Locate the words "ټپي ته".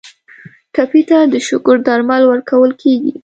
0.73-1.19